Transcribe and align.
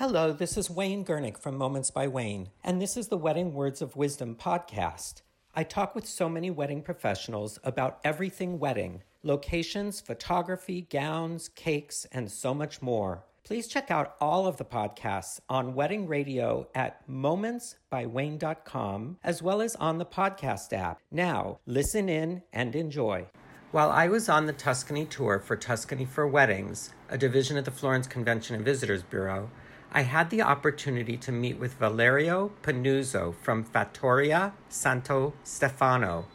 Hello, 0.00 0.32
this 0.32 0.56
is 0.56 0.70
Wayne 0.70 1.04
Gernick 1.04 1.36
from 1.36 1.58
Moments 1.58 1.90
by 1.90 2.08
Wayne, 2.08 2.48
and 2.64 2.80
this 2.80 2.96
is 2.96 3.08
the 3.08 3.18
Wedding 3.18 3.52
Words 3.52 3.82
of 3.82 3.96
Wisdom 3.96 4.34
podcast. 4.34 5.20
I 5.54 5.62
talk 5.62 5.94
with 5.94 6.06
so 6.06 6.26
many 6.26 6.50
wedding 6.50 6.80
professionals 6.80 7.58
about 7.64 8.00
everything 8.02 8.58
wedding 8.58 9.02
locations, 9.22 10.00
photography, 10.00 10.86
gowns, 10.88 11.50
cakes, 11.50 12.06
and 12.12 12.32
so 12.32 12.54
much 12.54 12.80
more. 12.80 13.24
Please 13.44 13.68
check 13.68 13.90
out 13.90 14.16
all 14.22 14.46
of 14.46 14.56
the 14.56 14.64
podcasts 14.64 15.38
on 15.50 15.74
Wedding 15.74 16.06
Radio 16.06 16.66
at 16.74 17.06
momentsbywayne.com 17.06 19.18
as 19.22 19.42
well 19.42 19.60
as 19.60 19.76
on 19.76 19.98
the 19.98 20.06
podcast 20.06 20.72
app. 20.72 21.02
Now, 21.10 21.58
listen 21.66 22.08
in 22.08 22.42
and 22.54 22.74
enjoy. 22.74 23.26
While 23.70 23.90
I 23.90 24.08
was 24.08 24.30
on 24.30 24.46
the 24.46 24.54
Tuscany 24.54 25.04
tour 25.04 25.40
for 25.40 25.56
Tuscany 25.56 26.06
for 26.06 26.26
Weddings, 26.26 26.94
a 27.10 27.18
division 27.18 27.58
of 27.58 27.66
the 27.66 27.70
Florence 27.70 28.06
Convention 28.06 28.56
and 28.56 28.64
Visitors 28.64 29.02
Bureau, 29.02 29.50
I 29.92 30.02
had 30.02 30.30
the 30.30 30.42
opportunity 30.42 31.16
to 31.16 31.32
meet 31.32 31.58
with 31.58 31.74
Valerio 31.74 32.52
Panuzzo 32.62 33.34
from 33.34 33.64
Fattoria 33.64 34.52
Santo 34.68 35.34
Stefano. 35.42 36.26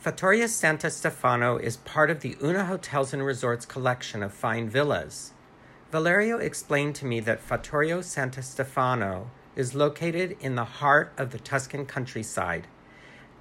Fattoria 0.00 0.48
Santo 0.48 0.88
Stefano 0.88 1.56
is 1.56 1.78
part 1.78 2.08
of 2.08 2.20
the 2.20 2.36
Una 2.40 2.66
Hotels 2.66 3.12
and 3.12 3.24
Resorts 3.26 3.66
collection 3.66 4.22
of 4.22 4.32
fine 4.32 4.68
villas. 4.68 5.32
Valerio 5.90 6.38
explained 6.38 6.94
to 6.94 7.04
me 7.04 7.18
that 7.18 7.44
Fattoria 7.44 8.02
Santo 8.04 8.40
Stefano 8.40 9.32
is 9.56 9.74
located 9.74 10.36
in 10.40 10.54
the 10.54 10.64
heart 10.64 11.12
of 11.18 11.30
the 11.30 11.40
Tuscan 11.40 11.84
countryside. 11.84 12.68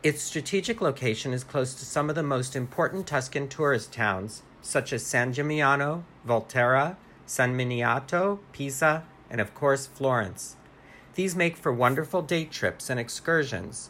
Its 0.01 0.23
strategic 0.23 0.81
location 0.81 1.31
is 1.31 1.43
close 1.43 1.75
to 1.75 1.85
some 1.85 2.09
of 2.09 2.15
the 2.15 2.23
most 2.23 2.55
important 2.55 3.05
Tuscan 3.05 3.47
tourist 3.47 3.93
towns, 3.93 4.41
such 4.63 4.91
as 4.91 5.05
San 5.05 5.31
Gimignano, 5.31 6.01
Volterra, 6.27 6.95
San 7.27 7.55
Miniato, 7.55 8.39
Pisa, 8.51 9.03
and 9.31 9.41
of 9.41 9.55
course 9.55 9.87
Florence. 9.87 10.57
These 11.15 11.35
make 11.35 11.57
for 11.57 11.73
wonderful 11.73 12.21
day 12.21 12.45
trips 12.45 12.89
and 12.89 12.99
excursions. 12.99 13.89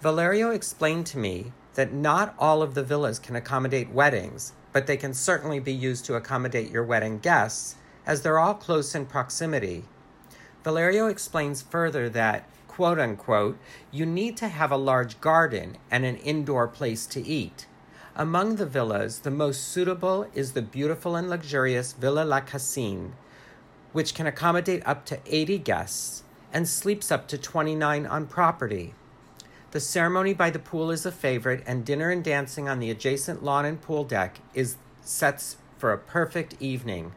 Valerio 0.00 0.50
explained 0.50 1.04
to 1.06 1.18
me 1.18 1.52
that 1.74 1.92
not 1.92 2.34
all 2.38 2.62
of 2.62 2.74
the 2.74 2.82
villas 2.82 3.18
can 3.18 3.36
accommodate 3.36 3.90
weddings, 3.90 4.52
but 4.72 4.86
they 4.86 4.96
can 4.96 5.12
certainly 5.12 5.60
be 5.60 5.72
used 5.72 6.04
to 6.04 6.14
accommodate 6.14 6.70
your 6.70 6.84
wedding 6.84 7.18
guests, 7.18 7.74
as 8.06 8.22
they're 8.22 8.38
all 8.38 8.54
close 8.54 8.94
in 8.94 9.06
proximity. 9.06 9.84
Valerio 10.64 11.08
explains 11.08 11.62
further 11.62 12.08
that, 12.08 12.48
quote 12.66 12.98
unquote, 12.98 13.58
you 13.90 14.06
need 14.06 14.36
to 14.36 14.48
have 14.48 14.70
a 14.70 14.76
large 14.76 15.20
garden 15.20 15.76
and 15.90 16.04
an 16.04 16.16
indoor 16.16 16.66
place 16.68 17.06
to 17.06 17.26
eat. 17.26 17.66
Among 18.16 18.56
the 18.56 18.66
villas, 18.66 19.20
the 19.20 19.30
most 19.30 19.64
suitable 19.64 20.26
is 20.34 20.52
the 20.52 20.62
beautiful 20.62 21.14
and 21.14 21.30
luxurious 21.30 21.92
Villa 21.92 22.24
La 22.24 22.40
Cascine, 22.40 23.14
which 23.92 24.14
can 24.14 24.26
accommodate 24.26 24.82
up 24.86 25.04
to 25.06 25.18
80 25.26 25.58
guests 25.58 26.22
and 26.52 26.68
sleeps 26.68 27.10
up 27.10 27.28
to 27.28 27.38
29 27.38 28.06
on 28.06 28.26
property. 28.26 28.94
The 29.70 29.80
ceremony 29.80 30.32
by 30.32 30.50
the 30.50 30.58
pool 30.58 30.90
is 30.90 31.04
a 31.04 31.12
favorite, 31.12 31.62
and 31.66 31.84
dinner 31.84 32.10
and 32.10 32.24
dancing 32.24 32.68
on 32.68 32.78
the 32.78 32.90
adjacent 32.90 33.42
lawn 33.42 33.66
and 33.66 33.80
pool 33.80 34.04
deck 34.04 34.38
is 34.54 34.76
sets 35.02 35.56
for 35.76 35.92
a 35.92 35.98
perfect 35.98 36.54
evening. 36.58 37.12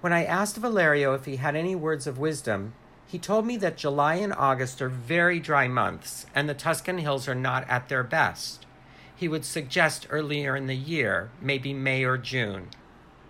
When 0.00 0.12
I 0.12 0.24
asked 0.24 0.56
Valerio 0.56 1.12
if 1.12 1.26
he 1.26 1.36
had 1.36 1.54
any 1.54 1.76
words 1.76 2.06
of 2.06 2.18
wisdom, 2.18 2.72
he 3.06 3.18
told 3.18 3.44
me 3.44 3.56
that 3.58 3.76
July 3.76 4.14
and 4.14 4.32
August 4.32 4.80
are 4.80 4.88
very 4.88 5.40
dry 5.40 5.68
months 5.68 6.26
and 6.34 6.48
the 6.48 6.54
Tuscan 6.54 6.98
hills 6.98 7.28
are 7.28 7.34
not 7.34 7.68
at 7.68 7.88
their 7.88 8.04
best. 8.04 8.66
He 9.14 9.28
would 9.28 9.44
suggest 9.44 10.06
earlier 10.08 10.56
in 10.56 10.66
the 10.66 10.76
year, 10.76 11.30
maybe 11.42 11.74
May 11.74 12.04
or 12.04 12.16
June. 12.16 12.68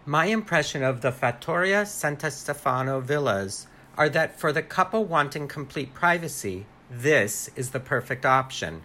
My 0.06 0.26
impression 0.26 0.82
of 0.82 1.02
the 1.02 1.12
Fattoria 1.12 1.86
Santo 1.86 2.30
Stefano 2.30 3.00
villas 3.00 3.66
are 3.98 4.08
that 4.08 4.40
for 4.40 4.50
the 4.50 4.62
couple 4.62 5.04
wanting 5.04 5.46
complete 5.46 5.92
privacy, 5.92 6.64
this 6.90 7.50
is 7.54 7.70
the 7.70 7.80
perfect 7.80 8.24
option. 8.24 8.80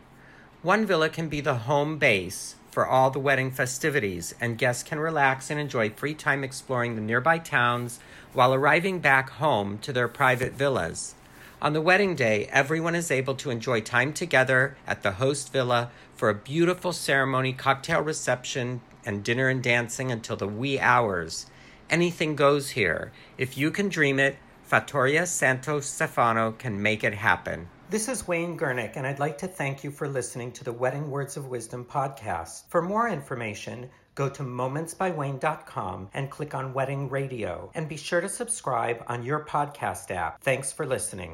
One 0.61 0.85
villa 0.85 1.07
can 1.07 1.29
be 1.29 1.39
the 1.39 1.59
home 1.59 1.97
base 1.97 2.55
for 2.69 2.85
all 2.85 3.11
the 3.11 3.19
wedding 3.19 3.49
festivities, 3.49 4.35
and 4.41 4.57
guests 4.57 4.83
can 4.83 4.99
relax 4.99 5.49
and 5.49 5.57
enjoy 5.57 5.89
free 5.89 6.15
time 6.15 6.43
exploring 6.43 6.95
the 6.95 7.01
nearby 7.01 7.37
towns 7.39 8.01
while 8.33 8.53
arriving 8.53 8.99
back 8.99 9.29
home 9.29 9.77
to 9.77 9.93
their 9.93 10.09
private 10.09 10.51
villas. 10.51 11.15
On 11.65 11.73
the 11.73 11.81
wedding 11.81 12.13
day, 12.13 12.47
everyone 12.51 12.93
is 12.93 13.09
able 13.09 13.33
to 13.37 13.49
enjoy 13.49 13.81
time 13.81 14.13
together 14.13 14.77
at 14.85 15.01
the 15.01 15.13
host 15.13 15.51
villa 15.51 15.89
for 16.13 16.29
a 16.29 16.35
beautiful 16.35 16.93
ceremony, 16.93 17.53
cocktail 17.53 18.01
reception, 18.01 18.81
and 19.03 19.23
dinner 19.23 19.49
and 19.49 19.63
dancing 19.63 20.11
until 20.11 20.35
the 20.35 20.47
wee 20.47 20.79
hours. 20.79 21.47
Anything 21.89 22.35
goes 22.35 22.69
here. 22.69 23.11
If 23.39 23.57
you 23.57 23.71
can 23.71 23.89
dream 23.89 24.19
it, 24.19 24.37
Fattoria 24.71 25.25
Santo 25.25 25.79
Stefano 25.79 26.51
can 26.51 26.79
make 26.79 27.03
it 27.03 27.15
happen. 27.15 27.67
This 27.89 28.09
is 28.09 28.27
Wayne 28.27 28.59
Gernick, 28.59 28.95
and 28.95 29.07
I'd 29.07 29.17
like 29.17 29.39
to 29.39 29.47
thank 29.47 29.83
you 29.83 29.89
for 29.89 30.07
listening 30.07 30.51
to 30.51 30.63
the 30.63 30.73
Wedding 30.73 31.09
Words 31.09 31.35
of 31.35 31.47
Wisdom 31.47 31.83
podcast. 31.83 32.69
For 32.69 32.83
more 32.83 33.09
information, 33.09 33.89
go 34.13 34.29
to 34.29 34.43
momentsbywayne.com 34.43 36.09
and 36.13 36.29
click 36.29 36.53
on 36.53 36.73
Wedding 36.73 37.09
Radio, 37.09 37.71
and 37.73 37.89
be 37.89 37.97
sure 37.97 38.21
to 38.21 38.29
subscribe 38.29 39.03
on 39.07 39.23
your 39.23 39.43
podcast 39.45 40.11
app. 40.11 40.41
Thanks 40.41 40.71
for 40.71 40.85
listening. 40.85 41.33